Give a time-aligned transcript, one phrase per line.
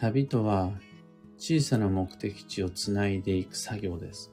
[0.00, 0.70] 旅とは
[1.38, 4.30] 小さな目的地をつないでいく作業です。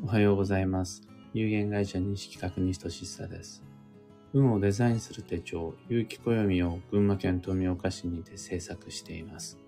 [0.00, 1.02] おはようございます。
[1.34, 3.64] 有限会社西企画西俊久です。
[4.32, 9.58] 運をデザインする手帳、有機暦を群馬県富岡市にて制作しています。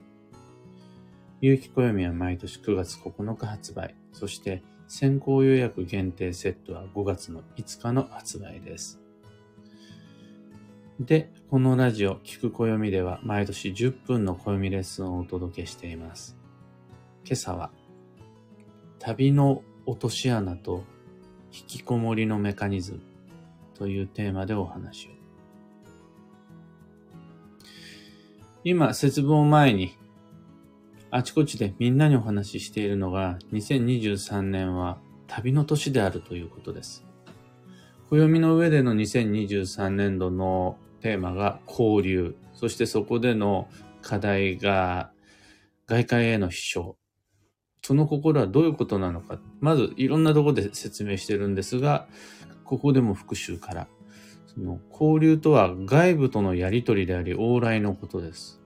[1.41, 9.00] 有機暦は毎年9月9日発売、そして先行予約限定セットは5月の5日の発売です。
[11.01, 16.37] で、このラジオ、聞く暦では毎年10分の暦レッスンをお届けしています。
[17.25, 17.71] 今朝は、
[18.99, 20.85] 旅の落とし穴と
[21.55, 23.01] 引きこもりのメカニズム
[23.73, 25.11] というテーマでお話を。
[28.63, 29.97] 今、節分を前に、
[31.11, 37.07] あちこちでみんなにお話ししているのが、2023年は旅の年であるということです。
[38.11, 42.37] 暦の上での2023年度のテーマが交流。
[42.55, 43.69] そしてそこでの
[44.03, 45.11] 課題が
[45.87, 46.97] 外界への飛翔。
[47.83, 49.39] その心はどういうことなのか。
[49.61, 52.07] まずいろんなところで説明してるんですが、
[52.65, 53.89] ここでも復習から。
[54.47, 58.61] その交流とは外部とのやりとりであり往来のことです。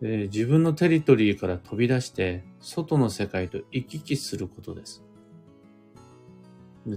[0.00, 5.04] で自分のテリトリーから飛び出して外の世界と行き来することです。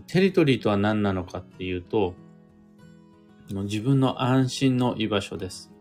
[0.07, 2.13] テリトリーとは何なのかっていうと、
[3.61, 5.71] 自分の安心の居場所です。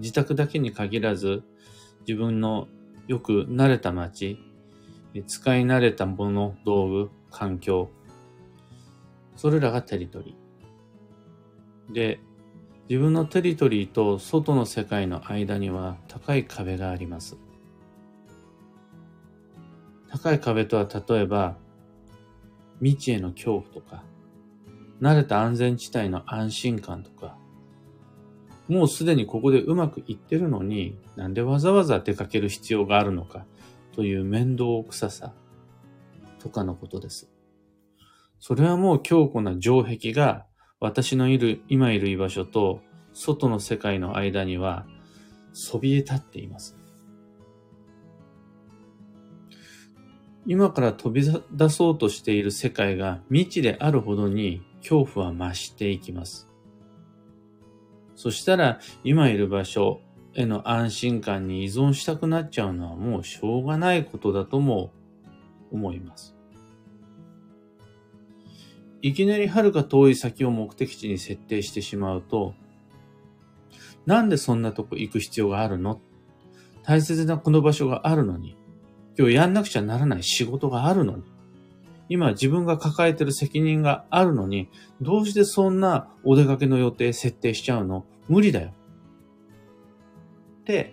[0.00, 1.44] 自宅だけに限らず、
[2.06, 2.66] 自分の
[3.06, 4.38] よく慣れた街、
[5.26, 7.90] 使い慣れたもの、道具、環境、
[9.36, 11.94] それらがテリトリー。
[11.94, 12.20] で、
[12.88, 17.38] 自分のテリトリーと外の世界の間には高い壁があります。
[20.08, 21.56] 高い壁とは例えば、
[22.80, 24.02] 未知への恐怖とか、
[25.00, 27.36] 慣れた安全地帯の安心感とか、
[28.68, 33.46] もうすでにここでうまくいってるのに、なんでわざわざ出かける必要があるのか
[33.92, 35.32] という面倒くささ
[36.38, 37.30] とかのことです。
[38.38, 40.46] それはもう強固な城壁が
[40.78, 42.80] 私のいる、今いる居場所と
[43.12, 44.86] 外の世界の間には
[45.52, 46.76] そびえ立っています。
[50.46, 56.48] 今から飛び出そうとしている世界が未知であるほどに恐怖は増していきます。
[58.14, 60.00] そしたら今いる場所
[60.34, 64.92] への安心感に依存したくなっちゃうのはもうしょうがないことだとも
[65.72, 66.36] 思います。
[69.02, 72.54] いきなり遥か遠い先を目的地に設定してしまうと、
[74.04, 76.00] なんでそんなとこ行く必要があるの？
[76.82, 78.58] 大切なこの場所があるのに、
[79.18, 81.24] 今日やんなくちゃならない仕事があるのに、
[82.10, 84.68] 今自分が抱えてる責任があるのに、
[85.00, 88.04] どうしてそんなお出かけの予定設定しちゃうの？
[88.28, 88.74] 無理だよ。
[90.62, 90.92] って、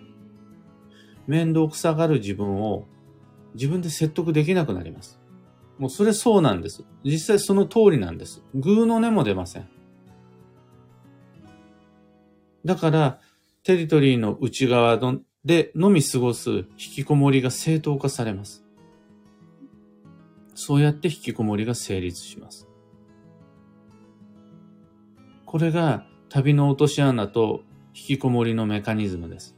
[1.26, 2.86] 面倒くさがる自分を
[3.54, 5.20] 自分で説得できなくなります。
[5.76, 6.84] もうそれそうなんです。
[7.04, 8.42] 実際その通りなんです。
[8.54, 9.68] 偶の根も出ません。
[12.64, 13.20] だから、
[13.64, 15.00] テリトリーの内側
[15.44, 18.64] でのみ過ごす引きこもりが正当化されます。
[20.60, 22.66] そうやって引きこもりが成立します。
[25.46, 27.62] これが旅の落とし穴と
[27.94, 29.56] 引きこもりのメカニズムです。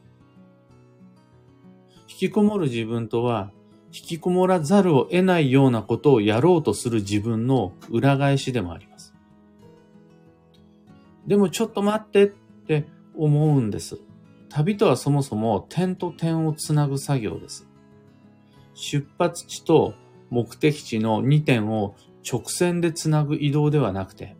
[2.06, 3.50] 引きこもる自分とは、
[3.86, 9.14] 引きこもらざるを得ないようなことをやろうとする自分の裏返しでもあります。
[11.26, 12.28] でもちょっと待ってっ
[12.66, 12.86] て
[13.16, 13.98] 思うんです。
[14.50, 17.66] 旅とはそもそも点と点をつなぐ作業です。
[18.74, 19.94] 出発地と
[20.30, 21.94] 目的地の2点を
[22.28, 24.36] 直線でつなぐ移動ではなくて、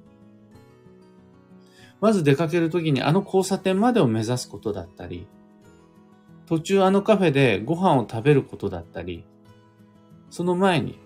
[2.00, 5.26] まず出かけるときにあの交差点までを目指すことだったり、
[6.46, 9.24] 途中あのカフェでご飯を食べることだったり、
[10.30, 10.98] その前に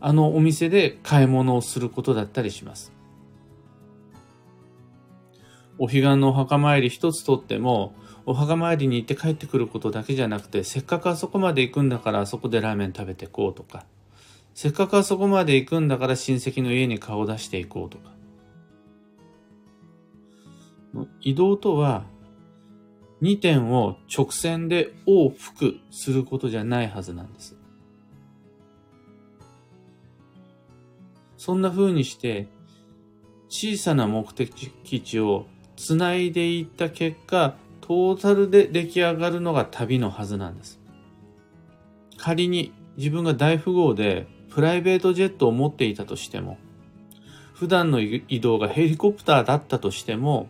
[0.00, 2.92] あのお店で買い物をすることだったりします。
[5.78, 7.94] お彼岸のお墓参り一つとっても、
[8.26, 13.86] お墓参りに行って帰ってくることだけじゃなくて、せっかくあそこまで行くんだからあそこでラーメン食べてこうとか、
[14.58, 18.10] せっかくあそこまで行くんだから親戚の家に顔を出していこうとか。
[21.20, 22.02] 移動とは、
[23.22, 27.56] 2点を直線で往復することじゃないはずなんです。
[31.36, 32.48] そんな風にして、
[33.48, 35.46] 小さな目的地を
[35.76, 40.80] つないでいった結果、トータルで出来上がるのが旅のはずなんです。
[42.16, 44.26] 仮に自分が大富豪で
[44.58, 46.58] プライベートジェットを持っていたとしても、
[47.54, 50.48] 普段の移動がヘリコプターだったとしても、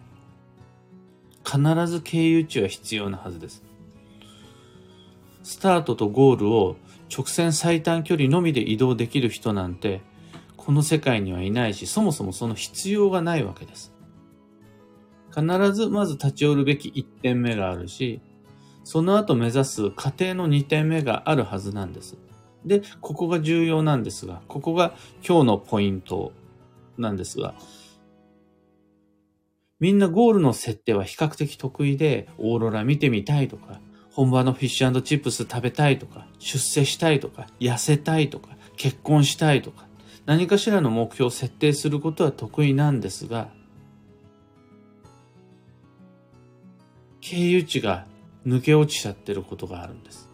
[1.44, 3.62] 必ず経由地は必要なはずです。
[5.42, 6.76] スタートとゴールを
[7.14, 10.00] 直線最短距離のみで移動できる人なんて、
[10.56, 13.92] この世界にはいないし、そもそもその必要がないわけです。
[15.34, 15.44] 必
[15.74, 18.22] ずまず立ち寄るべき1点目があるし、
[18.84, 22.16] その後目指す過程の2点目があるはずなんです。
[22.64, 24.94] で、ここが重要なんですが、ここが
[25.26, 26.32] 今日のポイント
[26.96, 27.54] なんですが、
[29.80, 39.86] みんなゴールの設定は比較的得意で、オーロラ見てみたいとか、本場のフィッシュチップス食べたいとか、出世したいとか、痩せたいとか、結婚したいとか、
[40.26, 43.50] 何かしらの目標を設定することは得意なんですが、
[47.20, 48.06] 経由値が
[48.46, 50.27] 抜け落ちちゃってることがあるんです。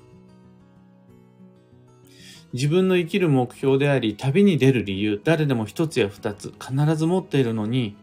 [2.55, 7.97] 自分の生きる目標であり、旅に出る理由、誰でも一つや二つ必ず持っているのに、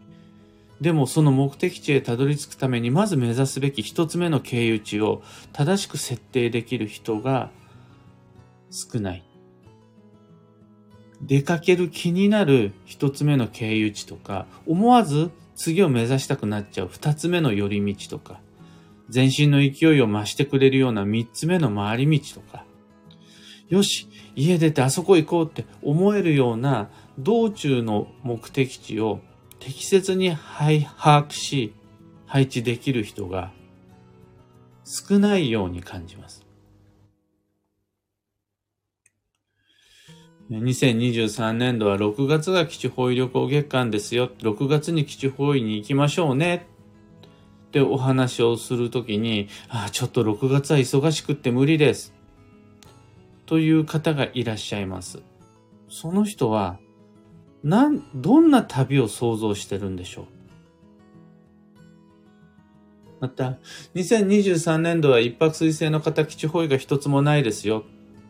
[0.78, 5.22] でもその目的地へたどり着くためにまず目指すべき一つ目の経由地を
[5.54, 7.50] 正しく設定できる人が
[8.70, 9.24] 少ない。
[11.22, 18.38] 出かける気になる一つ目の経由地とか、思わず次を目指したくなっちゃう二つ目の寄り道とか、
[19.08, 22.66] 全身の勢いを増してくれるような三つ目の回り道とか、
[23.72, 29.20] よし、家出てあそこ行こうって思えるような道中の目的地を
[29.60, 31.72] 適切に把握し、
[32.26, 33.50] 配置できる人が
[34.84, 36.44] 少ないように感じます。
[40.50, 44.32] 2023年度は6月が基地方位旅行月間ですよ。
[44.40, 46.66] 6月に基地方位に行きましょうね。
[47.68, 52.12] ってお話をするときに、ああ、ちょっと6月は忙しくって無理です。
[53.52, 55.22] という方がいらっしゃいます。
[55.86, 56.78] その人は
[57.62, 60.26] なん、どんな旅を想像してるんでしょう？
[63.20, 63.58] また、
[63.94, 67.84] 2023年度は一泊水星の方基地方位が一つもないですよ。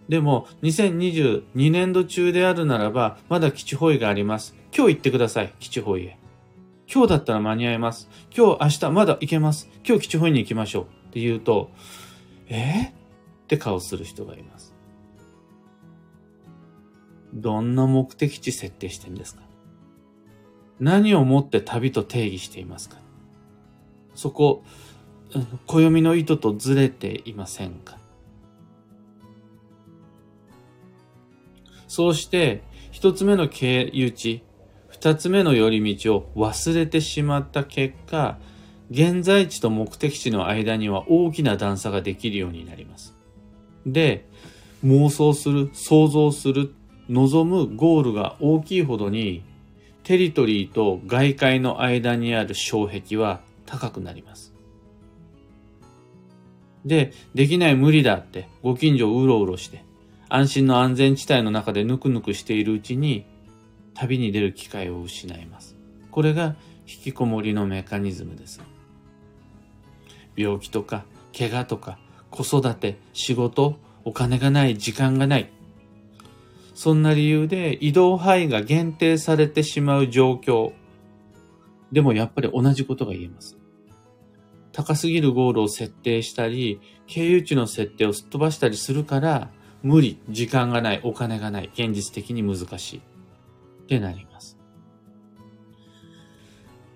[0.08, 4.56] でも、2022年度中であるならば、まだ基地方位があります。
[4.76, 6.18] 今日行ってください、基地方位へ。
[6.92, 8.10] 今日だったら間に合います。
[8.36, 9.70] 今日、明日、まだ行けます。
[9.86, 10.82] 今日基地方位に行きましょう。
[11.10, 11.70] って言うと、
[12.48, 12.92] え、っ
[13.46, 14.71] て顔する人がいます。
[17.32, 19.42] どんな目的地設定してんですか？
[20.80, 22.98] 何をもって旅と定義していますか？
[24.14, 24.64] そこ、
[25.66, 27.98] 暦の意図とずれていませんか？
[31.88, 34.42] そうして、一つ目の経由地、
[34.88, 38.38] 二つ目の寄り道を忘れてしまった結果、
[38.90, 43.16] 現在地と目的地の間には大きな段差ができるようになります。
[43.86, 44.28] で、
[44.84, 46.74] 妄想する、想像する
[47.08, 49.42] 望むゴールが大きいほどに、
[50.04, 54.52] テリトリーと外界の間にある障壁は高くなります。
[56.84, 59.84] で、できない無理だってご近所をうろうろして、
[60.28, 63.24] 安心の安全地帯の中でぬくぬくしているうちに、
[63.94, 65.76] 旅に出る機会を失います。
[66.10, 66.56] これが
[66.86, 68.60] 引きこもりのメカニズムです。
[70.36, 71.04] 病気とか、
[71.36, 71.98] 怪我とか、
[72.30, 75.50] 子育て、仕事、お金がない、時間がない、
[76.74, 80.72] そんな理由で移動範囲が限定されてしまう状況。
[81.90, 83.58] でもやっぱり同じことが言えます。
[84.72, 89.50] 高すぎるゴールを設定したり、経由地の設定をすっ飛ばしたりするから、
[89.82, 92.98] 無理、時間がない、お金がない、現実的に難しい。
[92.98, 94.56] ってなります。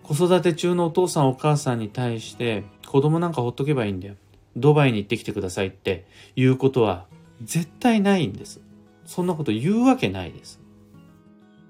[0.02, 4.14] 子育て中のお父さんお母さんに対して、子供なんかほっとけばいいんだよ。
[4.56, 7.06] ドバイに行ってきてくださいっていうことは
[7.42, 8.62] 絶対ないんです。
[9.06, 10.60] そんなこと言うわけないです。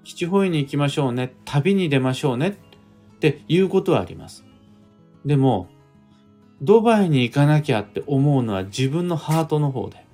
[0.05, 4.45] 基地保育に行きましょうね、旅に出ましょうねっていうことはあります。
[5.25, 5.69] でも、
[6.63, 10.07] ドバイに行かなきゃって思うのは自分のハートの方で。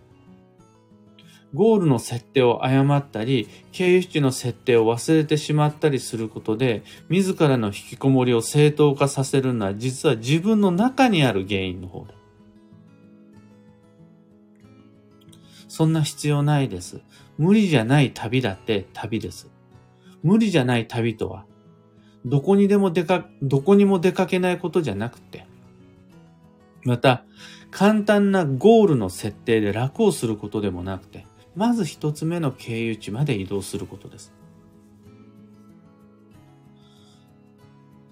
[1.55, 12.15] ゴールの設定を誤ったり、経由地の設定を忘れてしまったりすることで、自らの引きこもりを正当化させるのは実は自分の中にある原因の方で。
[15.73, 17.01] そんな必要ないです。
[17.39, 19.51] 無理じゃない旅だって旅です。
[20.23, 21.47] 無理じゃない旅とは、
[22.27, 25.47] どこにでも出か、どこにも出かけないことじゃなくて、
[26.85, 27.25] また、
[27.71, 31.25] 簡単なゴールの設定で楽をすることでもなくて、
[31.57, 34.35] まず一つ目の経由地まで移動することです。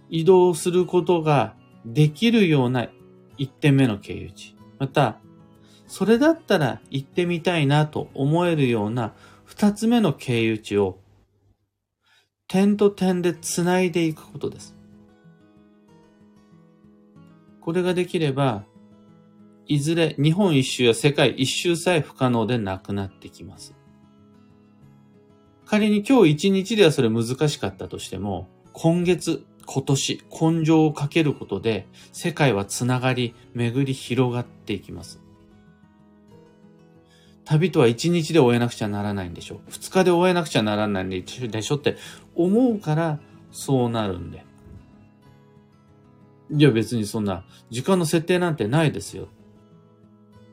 [0.09, 2.89] 移動することができるような
[3.37, 4.57] 一点目の経由地。
[4.79, 5.21] また、
[5.91, 9.13] それだったら行ってみたいなと思えるような
[9.45, 10.99] 二つ目の経由地を
[12.47, 14.77] 点と点で繋いでいくことです。
[17.61, 18.63] これができれば、
[19.67, 23.75] いずれ日本一周や世界一周さえ不可能でなくなってきます。
[25.67, 35.21] 仮に今日一日ではそれ難しかったとしても、今月、今年、根性をかけることで、世界はつながり、巡り広がっていきます。
[37.51, 39.61] 旅とは一日で終えなくちゃならないんでしょ。
[39.69, 41.27] 二日で終えなくちゃならないんで
[41.63, 41.97] しょって
[42.37, 43.19] 思うから
[43.51, 44.45] そうなるんで。
[46.53, 49.27] いや別にそんな時間の設定なんてないですよ。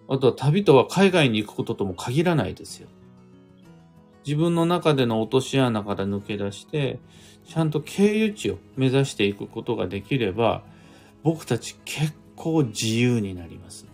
[0.09, 2.87] あとは旅とは海外に行くこととも限らないですよ。
[4.25, 6.99] 自分の中での落とし穴から抜け出して、
[7.47, 10.63] ちゃんと経由地を目指していくことができれば、
[11.21, 13.86] 僕たち結構自由になります。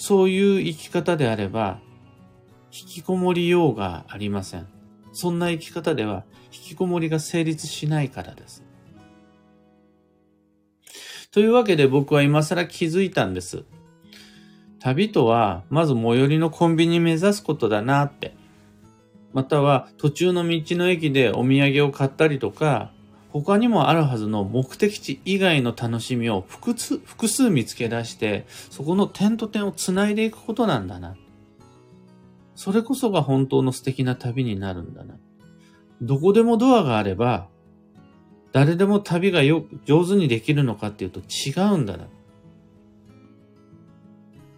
[0.00, 1.80] そういう生き方であれば、
[2.70, 4.68] 引きこもりようがありません。
[5.12, 8.62] そんな生き方では、引きこもりが成立しないからです。
[11.32, 13.64] というわけで僕は今更気づいたんです。
[14.78, 18.36] 旅とは、まず最寄りのコンビニ目指すことだなって。
[19.32, 22.92] または途中の道の駅でお土産を買ったりとか、
[23.40, 31.16] 他にもあるはずの目的地以外の楽しみを複数複数見つけ出して、そこの点と点を繋いでいくことなんだな。
[32.54, 35.16] それこそが本当の素敵な旅になるんだな。
[36.02, 37.48] どこでもドアがあれば、
[38.52, 42.08] 誰でも旅がよ上手にできるのかっていうと違うんだな。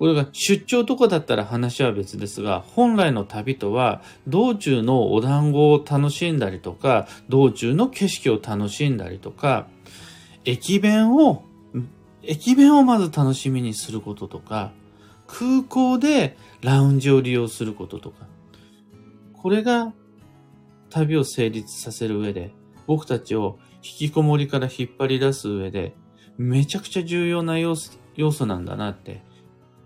[0.00, 9.68] これが出張とかだったら話は別ですが、本来の旅とは、道中のお団子を楽しんだりとか、道中の景色を楽しんだりとか、
[10.46, 11.44] 駅弁を、
[12.22, 14.72] 駅弁をまず楽しみにすることとか、
[15.26, 18.26] 空港でラウンジを利用することとか、
[19.34, 19.92] これが
[20.88, 22.54] 旅を成立させる上で、
[22.86, 25.94] 僕たちを引きこもりから引っ張り出す上で、
[26.38, 29.22] めちゃくちゃ重要な要素要素なんだなって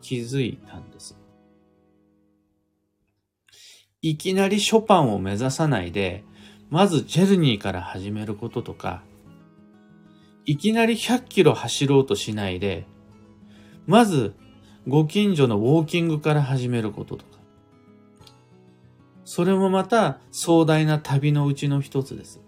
[0.05, 1.19] 気づいたんです。
[4.03, 6.25] いきなりショパンを目指さないで、
[6.69, 9.03] まずジェルニーから始めることとか、
[10.45, 12.87] いきなり100キロ走ろうとしないで、
[13.87, 14.35] まず
[14.87, 17.39] ご近所のウォーキングから始めることとか。
[19.25, 22.43] それもまた壮大な旅のうちの一つです。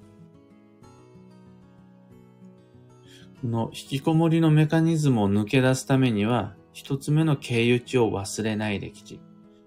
[3.41, 9.19] この引きこもりのメカニズムを抜け出すためには、一つ目の経由地を忘れないで吉。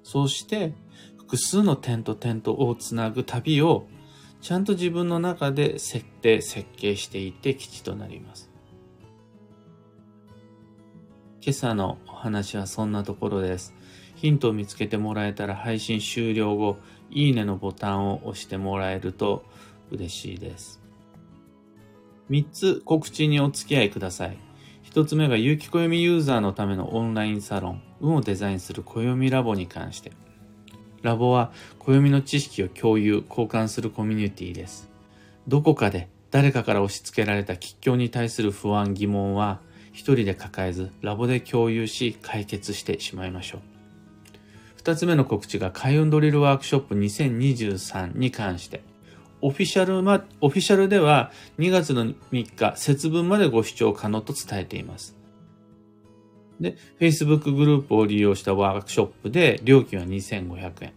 [0.04, 0.76] そうして、
[1.18, 3.88] 複数の点と点とをつなぐ旅を、
[4.42, 8.52] ちゃんと自分の中で設定、設計していって基地となります。
[11.42, 13.74] 今朝のお話はそんなところです。
[14.16, 16.78] ヒントを見つけてもらえたら配信終了後、
[17.10, 19.44] いいねのボタンを押してもらえると
[19.90, 20.80] 嬉しいです。
[22.30, 24.49] 3つ告知にお付き合いください。
[24.90, 30.12] 一つ目が有機暦ユーザーのためのオンラインサロン、運をデザインする暦ラボに関して。
[31.04, 34.90] ラボは暦の知識を共有、交換するコミュニティです。
[35.48, 39.60] どこかで誰かから押し付けられた吉祥に対する不安、疑問は
[39.92, 43.62] 一人で抱えず、ラボで共有し解決してしまいましょう。
[44.78, 48.82] 二つ目の告知が開運ドリルワークショップ2023に関して。
[49.42, 55.16] オフィシャルま、オフィシャルでは2月の3日、節分までご視聴可能と伝えています。
[56.60, 60.94] で、Facebook グループを利用したワークショップで料金は2500円。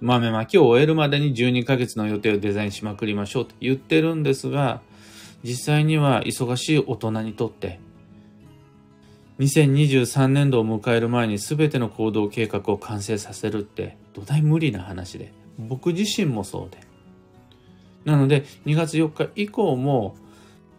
[0.00, 4.82] 豆まきを終えるまでに12ヶ月の予定をデザインしまくりましょうと言ってるんですが、
[5.42, 7.80] 実際には忙しい大人にとって、
[9.40, 16.83] 2023年度を迎える前に全ての行動計画を完成させるって土台無理な話で、僕自身もそうで。
[18.04, 20.16] なので、2月4日以降も、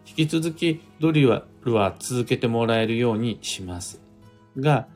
[0.06, 4.00] 引き続きドリルは続けてもらえるようにします。
[4.56, 4.86] が、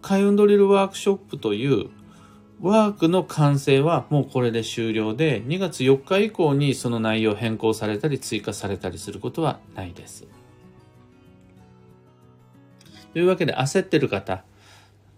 [0.00, 1.90] 開運ドリルワークショップという
[2.62, 10.26] ワークの完成はもうこれで終了で、2月4日以降にその内容変更されたり追加されたりすることはないです。
[13.12, 14.44] というわけで焦ってる方、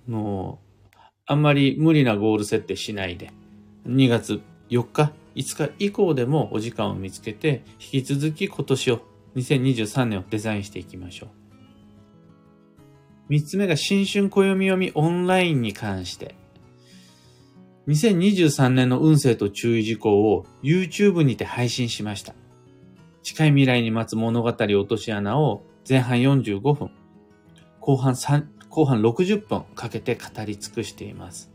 [0.08, 0.58] の
[1.26, 3.30] あんまり無理なゴール設定しないで、
[3.86, 9.00] 2月4日5日以降でもお時間を見つけて、引き続き今年を、
[9.36, 11.26] 2023年をデザインしていきましょ
[13.28, 13.32] う。
[13.32, 16.34] 3つ目が新春暦読みオンラインに関して。
[17.88, 22.34] 2023年の運勢と注意事項を YouTube にて配信しました。
[23.22, 26.90] 近い未来に待つ物語落とし穴を前半45分、
[27.80, 31.52] 後半3、後半60分かけて語り尽くしています。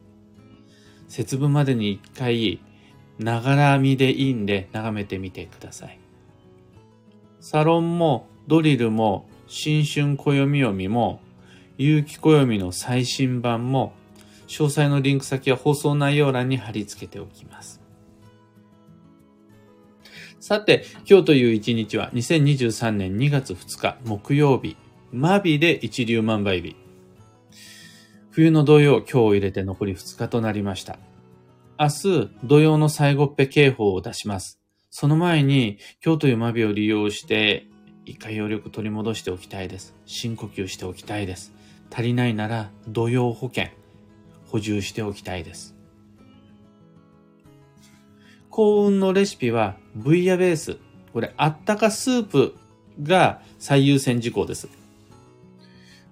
[1.08, 2.62] 節分までに1回
[3.20, 6.00] ながら見でいいんで眺めてみてください。
[7.40, 11.22] サロンもドリルも新春暦読みも
[11.78, 13.94] 有機暦の最新版も、
[14.48, 17.82] 詳細のリンク先は放送内容欄に貼り付けておきます。
[20.40, 24.78] さて、今日という一日は2023年2月2日木曜日、
[25.12, 26.76] マビで一粒万倍日。
[28.30, 31.00] 冬の土曜、今日を入れて残り2日となりました。
[31.82, 34.60] 明日、土曜の最後っぺ警報を出します。
[34.92, 37.66] その前に、今日というマビを利用して、
[38.06, 39.96] 一回揚力取り戻しておきたいです。
[40.06, 41.52] 深呼吸しておきたいです。
[41.92, 43.70] 足りないなら、土曜保険、
[44.46, 45.76] 補充しておきたいです。
[48.52, 50.78] 幸運のレシピはブイヤベース。
[51.14, 52.54] これ、あったかスープ
[53.02, 54.70] が最優先事項です。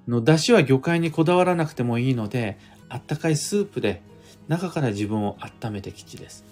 [0.08, 2.58] の、出汁は魚介にこだわらなくてもいいので、
[2.90, 4.02] あったかいスープで
[4.50, 6.44] 中から自分を温めて吉です。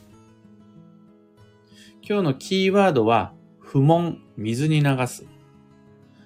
[2.07, 5.25] 今日のキーワードは、不問、水に流す。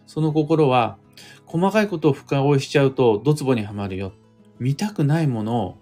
[0.05, 0.97] その心は、
[1.45, 4.11] 細かいことを深追いしちゃうとドツボにはまるよ。
[4.59, 5.77] 見たくないものを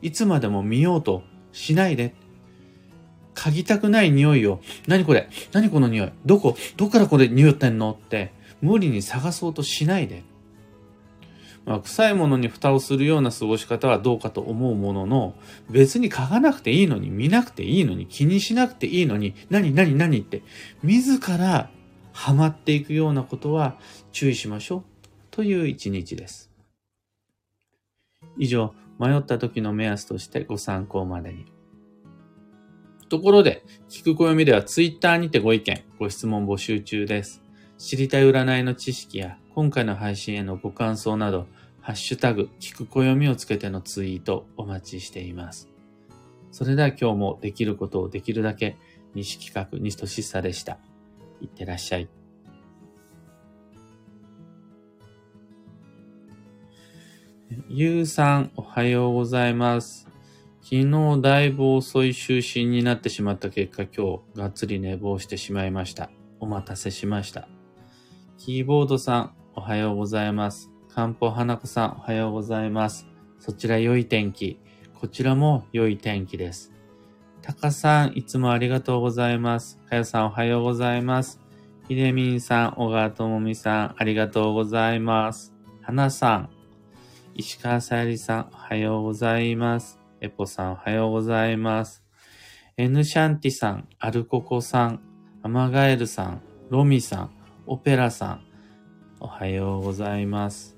[0.00, 1.22] いつまでも見ようと
[1.52, 2.14] しないで。
[3.34, 8.32] 嗅ぎたくない匂いを、何これ何この匂いどこどっからこれ匂ってんのって
[8.62, 10.24] 無理に探そうとしないで。
[11.66, 15.34] まあ、臭いものに蓋をするような過ごし方はどうかと思うものの、
[15.70, 20.42] 別に嗅がなくていいのに、見なくていいのに、気にしなくていいのに、何何何って、
[20.82, 21.70] 自ら
[22.12, 23.78] ハマっていくようなことは
[24.12, 24.82] 注意しましょう。
[25.30, 26.50] という一日です。
[28.38, 31.46] 以上、迷った時の目安としてご参考までに。
[33.08, 37.43] ところで、聞く暦ではツイッターにてご意見、ご質問募集中です。
[37.78, 41.46] 知りたい占いの知識や今回の配信へのご感想など、
[41.80, 45.68] ハッシュタグ、聞く暦をつけてのツイートお待ちしています。
[46.50, 48.76] それでは今日もできることをできるだけ、
[49.14, 50.78] 西企画、西俊久でした。
[51.40, 52.08] いってらっしゃい。
[57.68, 60.08] ゆうさん、おはようございます。
[60.62, 66.10] 昨日だいぶ遅い就寝になってしまった結果、今日がっつり寝坊してしまいました。
[66.40, 67.53] お待たせしました。
[68.36, 70.70] キーボードさん、おはようございます。
[70.92, 73.06] 漢方花子さん、おはようございます。
[73.38, 74.58] そちら良い天気。
[74.92, 76.72] こちらも良い天気です。
[77.40, 79.78] タカさん、いつもありがとうございます。
[79.88, 81.40] かよさん、おはようございます。
[81.88, 85.54] ひでみんさん、小川ともみさん、ありがとうございます。
[85.80, 86.50] 花さん、
[87.34, 89.98] 石川さゆりさん、おはようございます。
[90.20, 92.02] エポさんおはようございます。
[92.76, 95.00] エヌシャンティさん、アルココさん、
[95.42, 97.30] アマガエルさん、ロミさん、
[97.66, 98.40] オペラさん、
[99.20, 100.76] おはようございます。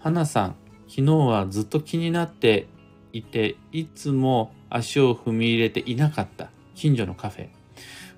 [0.00, 0.56] ハナさん、
[0.88, 2.66] 昨日はずっと気になって
[3.12, 7.48] いて、いつも足を踏み入れていなかった近所のカフェ。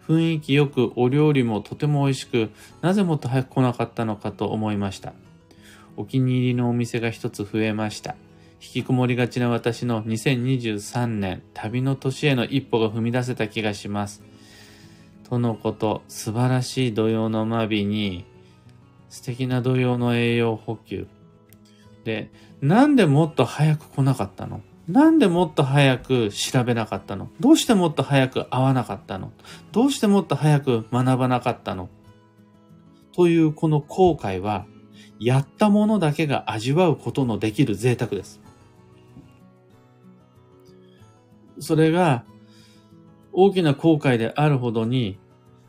[0.09, 5.13] 雰囲気よくお料理もとても美味しく、なぜもっと早く来なかったのかと思いました。
[5.99, 8.17] お気に入りのお店が一つ増えました。
[8.63, 14.23] 引きこもりがちな私の2023年旅の年への一歩が踏み出せた気がします。
[15.29, 18.25] とのこと、素晴らしい土曜の間日に
[19.11, 21.07] 素敵な土曜の栄養補給。
[22.05, 22.31] で、
[22.63, 24.63] なんでもっと早く来なかったの？
[24.89, 27.29] なんでもっと早く調べなかったの？
[27.41, 29.33] どうしてもっと早く会わなかったの？
[29.71, 31.91] どうしてもっと早く学ばなかったの？
[33.13, 34.65] というこの後悔は、
[35.21, 38.41] やったものだけが味わうことのできる贅沢です。
[41.61, 42.25] それが
[43.41, 45.17] 大きな後悔であるほどに、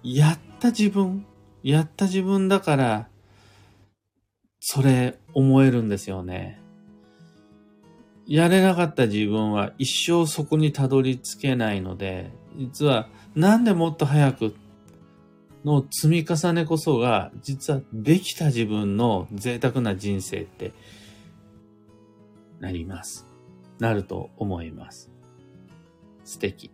[0.01, 1.27] やった自分、
[1.61, 3.09] やった自分だから、
[4.59, 6.59] それ思えるんですよね。
[8.25, 14.55] やれなかった自分は一生そこにたどり着けないので、実はなんでもっと早く
[15.63, 20.73] の積み重ねこそが、実はできた自分の贅沢な人生って
[22.59, 23.27] なります。
[23.77, 25.11] なると思います。
[26.23, 26.71] 素敵。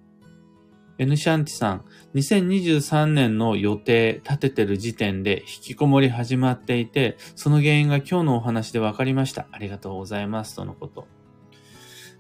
[0.97, 9.47] N シャンティさん、2023年の予定立ててる時点で引きこもり始まっていて、その原因が今日のお話で分かりました。
[9.51, 10.55] ありがとうございます。
[10.55, 11.05] とのこと。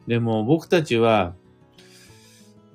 [0.07, 1.35] でも僕たちは、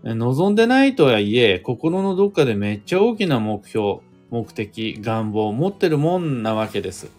[0.03, 3.99] 望んでないとはいえ、心のどっかでめっちゃ大きな目標、
[4.31, 7.11] 目的、願望を持ってるもんなわけです。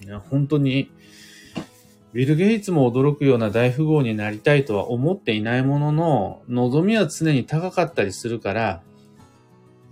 [0.00, 0.92] いや本当に
[2.18, 8.82] ビル・ゲイツも驚くような大富豪になりたいとは思っていないものの、望みは常に高かったりするから、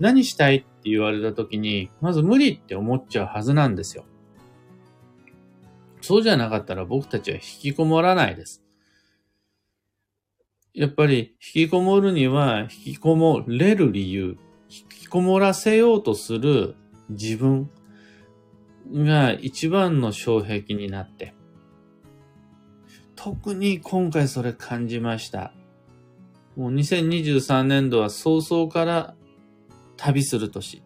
[0.00, 4.04] 何したいって言われた時に、まず無理って思っちゃうはずなんですよ。
[6.00, 8.60] そうじゃなかったら僕たちは引きこもらないです。
[10.74, 14.36] やっぱり引きこもるには引きこもれる理由、
[14.68, 16.74] 引きこもらせようとする
[17.08, 17.70] 自分
[18.92, 21.35] が一番の障壁になって、
[23.26, 25.52] 特に今回それ感じました。
[26.54, 29.16] もう2023年度は早々から
[29.96, 30.84] 旅する年。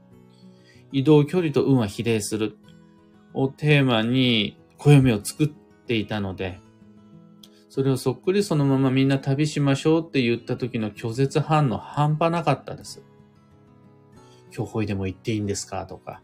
[0.90, 2.56] 移動距離と運は比例する。
[3.34, 6.60] をテーマに暦を作っていたので、
[7.68, 13.02] それをそっくりそのままみんな旅しましょうって言った時の拒絶反応半端なかったです。
[14.56, 16.22] 今日ほいでも行っていいんですかとか、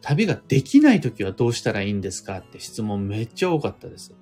[0.00, 4.14] 旅ができない時はどうしたらいいんですかって質問めっちゃ多かったです。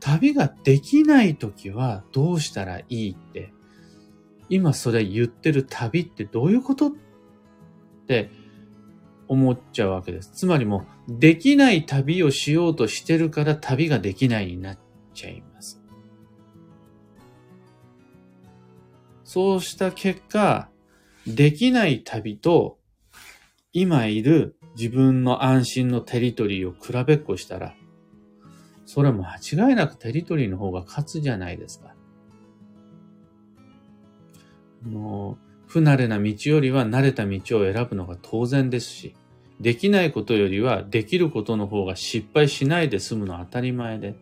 [0.00, 3.52] 旅ができない時はどうしたらいいって、
[4.48, 6.92] 今それ言ってる旅ってどういうことっ
[8.06, 8.30] て
[9.28, 10.32] 思っちゃうわけです。
[10.32, 14.78] つまりもう、できない旅をしようとしてるから旅ができないになっ
[15.14, 15.80] ちゃいます。
[19.22, 20.68] そうした結果、
[21.26, 22.78] できない旅と
[23.72, 27.74] 今いる自分の安心のテリトリーを比べっこしたら、
[28.92, 31.94] それも間違いなくテリトリーの方が勝つじゃないですか。
[34.82, 39.14] もう、不慣れな道よりは慣れた道を選ぶのが当然ですし、
[39.60, 44.16] できないことよりはできることの方が失敗しないで済むのは当たり前で。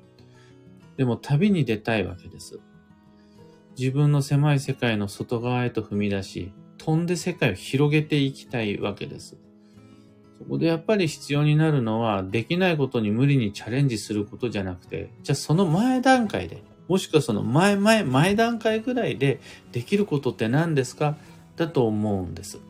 [0.99, 2.61] でも旅に出たいわけです。
[3.79, 9.39] 自分の狭い世界の外側へと踏み出し、飛んで世界を広げていきたいわけです。
[10.39, 19.41] そこでやっぱり必要になるのは、できないことに無理にチャレンジすることじゃなくて、じゃあその前段階で、もしくはその前前、前段階ぐらいで
[19.73, 21.17] できることって何ですか？
[21.57, 22.61] だと思うんです。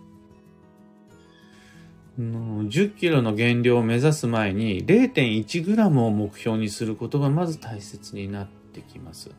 [2.19, 9.31] 10キロの減量を目指す前に 0.1g を目標にすることがまず大切になってきます。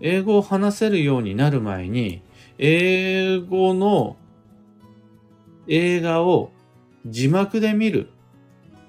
[0.00, 2.22] 英語を話せるようになる前に、
[2.58, 4.16] 英語の
[5.68, 6.50] 映画を
[7.08, 8.10] 字幕で見る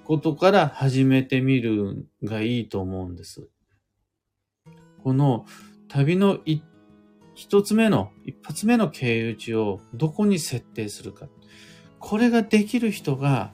[0.04, 3.48] ことから始めてみるがいいと思うんです。
[5.04, 5.46] この
[5.88, 6.40] 旅の
[7.36, 11.28] 一つ目の、一発目の経由地をどこに設定するか。
[12.00, 13.54] これができる人が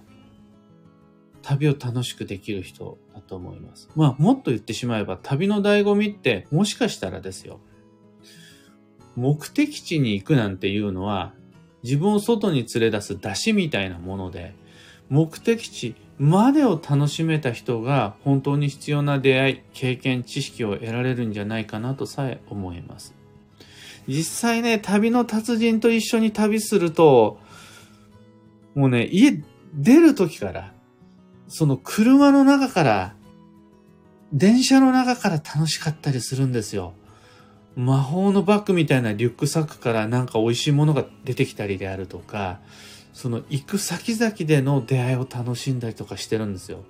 [1.41, 3.89] 旅を楽しくできる人だと思います。
[3.95, 7.59] まあ、もっと言ってしまえば旅の醍醐味ってもしかしたらですよ。
[9.15, 11.33] 目的地に行くなんていうのは
[11.83, 14.55] 自分を外に連れ出す出しみたいなもので、
[15.09, 23.13] 目的地までを楽しめた人が本当に必要な出会い、経験、知識を得られるんじゃないかなとさえ思います。
[24.07, 27.39] 実際ね、旅の達人と一緒に旅すると、
[28.75, 29.41] もうね、家
[29.75, 30.73] 出る時から、
[31.47, 33.15] その車の中から、
[34.31, 36.93] 電車の中から楽しかったりするんですよ。
[37.75, 42.59] 魔法のバッグみたいなリュックサックからなんか美味しいものが出てきたりであるとか、
[43.13, 46.83] その行く先々での出会いを楽しんだりとかしてるんですよ。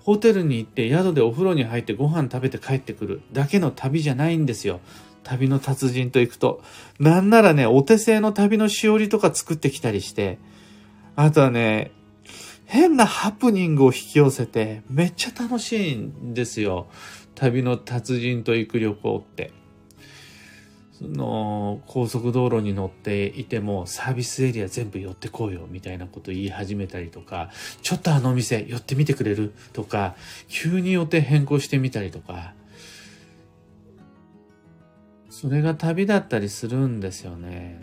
[0.00, 4.80] ホテルに行って宿でお風呂に入ってご飯食べて帰ってくるだけの旅じゃないんですよ。
[5.22, 6.62] 旅の達人と行くと。
[6.98, 10.38] なんならね、お手製の旅のしおりとか作ってきたりして、
[11.14, 11.92] あとはね、
[12.66, 16.88] 変なハプニングを引き寄せて、めっちゃ楽しいんですよ。
[17.34, 19.52] 旅の達人と行く旅行って。
[21.02, 27.50] その、高速道路に乗っていても、サービスエリア全部寄ってこうよ、みたいなこと言い始めたりとか、
[27.82, 30.14] ちょっとあのお店寄ってみてくれるとか、
[30.48, 32.54] 急に予定変更してみたりとか、
[35.28, 37.82] それが旅だったりするんですよね。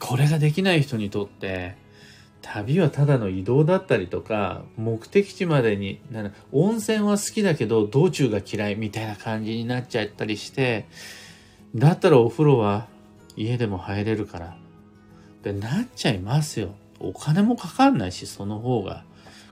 [0.00, 1.76] これができない人にとって、
[2.52, 6.00] 旅はただの移動だったりとか、目的地までに、
[6.52, 10.86] 温泉は好きだけど道中が嫌いみたいな感じになっちゃったりして、
[11.74, 12.86] だったらお風呂は
[13.36, 14.46] 家でも入れるから。
[14.46, 14.52] っ
[15.42, 16.74] てなっちゃいますよ。
[16.98, 19.04] お金もかかんないし、その方が。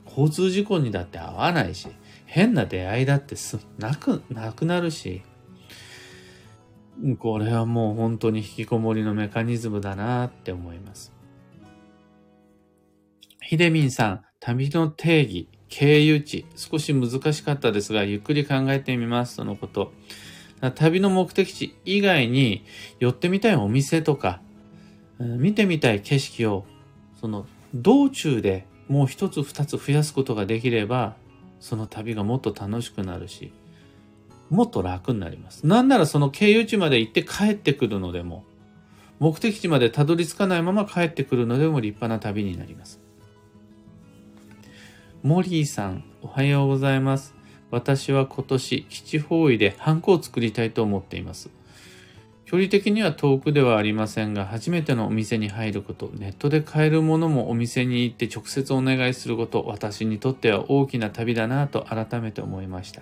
[0.06, 1.88] 交通事故にだって合わないし、
[2.26, 5.22] 変な出会いだってすなく、なくなるし。
[7.18, 11.12] これはもう本当に引きこもりのメカニズムだなって思います。
[13.46, 19.92] ひでみんさん、旅の定義、経由地、少し難しかったですが、ゆっくり考えてみます、そのこと。
[20.74, 22.64] 旅の目的地以外に
[23.00, 24.40] 寄ってみたいお店とか、
[25.18, 26.64] 見てみたい景色を、
[27.20, 31.16] その道中でもう一つ二つ増やすことができれば、
[31.60, 33.52] その旅がもっと楽しくなるし、
[34.48, 35.66] もっと楽になります。
[35.66, 38.44] なんならその経由地まで行って帰ってくるのでも、
[39.18, 43.03] 目的地までたどり着かないまま帰ってくるのでも立派な旅になります。
[45.24, 47.34] モリーさん、おはようございます。
[47.70, 51.48] 私は今年基地方位でハンコを作りたいと思っています。
[52.44, 63.00] 距離的には遠くではありませんが、初めてのお店に入ること、ネットで買えるものもお店に行って直接お願いすること、私にとっては大きな旅だなと改めて思いました。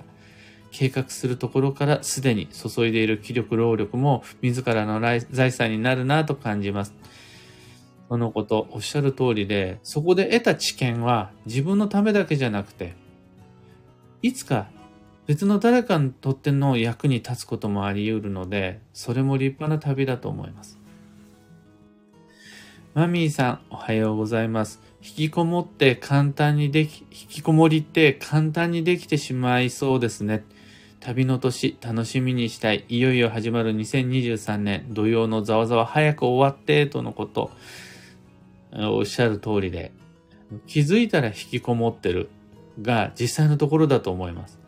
[0.70, 5.00] 計画するところからすでに注いでいる気力、労力も自らの
[5.32, 6.94] 財産になるなと感じます。
[8.12, 12.92] そのこと、おっしゃる通りで、そこで得た知見は自分のためだけじゃなくて、
[14.20, 14.66] いつか
[15.26, 20.78] 別の誰かにとっての役に立つこともあり得るので、それも立派な旅だと思います。
[22.92, 24.82] マミーさん、おはようございます。
[25.02, 30.44] 引きこもって簡単にでき、引きこもりって簡単にできてしまいそうですね。
[31.00, 32.84] 旅の年、楽しみにしたい。
[32.90, 37.50] いよいよ始まる2023年、土曜のざわざわ早く終わって、とのこと。
[38.74, 39.92] おっしゃる通りで、
[40.66, 42.28] 気づいたら引きこもってる
[42.80, 44.58] が実際のところだと思います。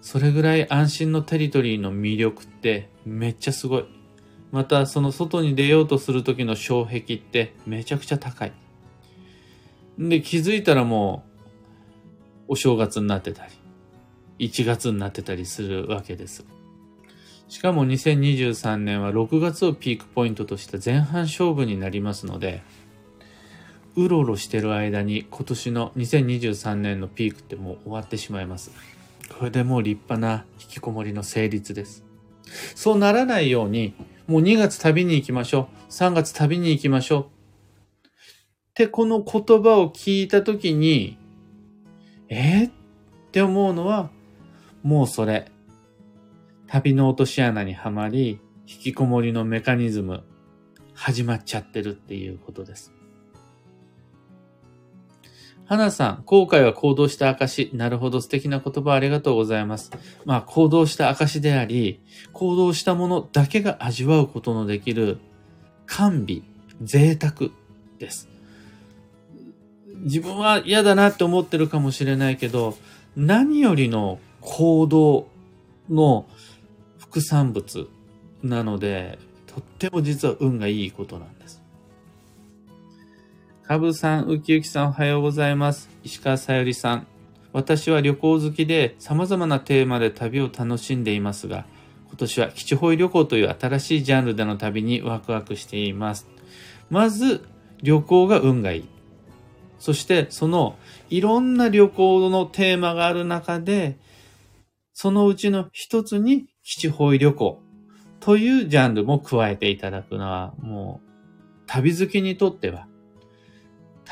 [0.00, 3.84] それぐらい安心のテリトリーの魅力ってめっちゃすごい。
[4.50, 8.52] またその外に出ようとする時の障壁ってめちゃくちゃ高い。
[9.98, 11.24] で、気づいたらも
[12.48, 13.52] うお正月になってたり、
[14.46, 16.44] 1月になってたりするわけです。
[17.48, 22.62] しかも2023年は6月をピークポイントとした前半勝負になりますので、
[23.94, 28.70] うろうろしてる間に今年の2023年のピークってもう終わってしまいます。
[29.38, 32.04] これでもう立派な引きこもりの成立です。
[32.74, 33.94] そうならないように、
[34.26, 35.92] もう2月旅に行きましょう。
[35.92, 37.22] 3月旅に行きましょう。
[37.22, 37.26] っ
[38.74, 41.18] てこの言葉を聞いたときに、
[42.28, 42.72] えー、っ
[43.30, 44.10] て思うのは、
[44.82, 45.50] もうそれ、
[46.66, 50.22] 旅の落とし穴にはまり、引きこもりのメカニズム、
[50.94, 52.92] 始まっちゃってるっていうことです。
[55.72, 57.70] 花さん、後悔は行動した証。
[57.72, 59.90] なるほど、素敵な言葉ありがとうございます。
[60.26, 62.02] まあ、行動した証であり、
[62.34, 65.16] 行動したものだけが味わうことのできる、
[65.86, 66.44] 甘美、
[66.82, 67.48] 贅沢
[67.98, 68.28] です。
[70.00, 72.76] 自分は嫌だなって思ってるかもしれないけど、
[73.16, 75.26] 何よりの行動
[75.88, 76.26] の
[76.98, 77.88] 副産物
[78.42, 81.61] なので、とっても実は運がいいことなんです。
[83.72, 85.88] かぶさん、うきゆきさんおはようございます。
[86.04, 87.06] 石川さゆりさん。
[87.54, 91.64] 私は旅行好きで様々なテーマで旅を楽しんでいますが、
[92.08, 96.28] 今年は基地方位旅行という新しいジャンルでの旅にワクワクしています。
[96.90, 97.48] まず、
[97.82, 98.88] 旅行が運がいい。
[99.78, 100.76] そして、その
[101.08, 103.98] いろんな旅行のテーマがある中で、
[104.92, 107.62] そのうちの一つに基地方位旅行
[108.20, 111.08] というジャンルも加えていただくのは、もう、
[111.66, 112.86] 旅好きにとっては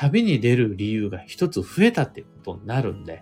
[0.01, 3.21] 旅に出る理由が一つ増えたっていうことになるんで、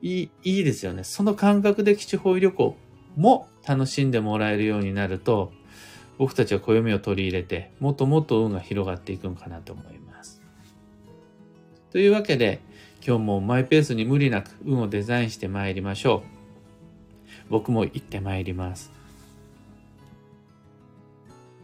[0.00, 1.04] いい、いいですよね。
[1.04, 2.78] その感覚で基地方位旅行
[3.14, 5.52] も楽しんでもらえるようになると、
[6.16, 10.40] 僕たちは暦を取り入れて、もっともっと運が広がっていくんかなと思います。
[11.90, 12.62] というわけで、
[13.06, 17.50] 今日もマイペースに無理なく運をデザインして参りましょう。
[17.50, 18.93] 僕も行って参ります。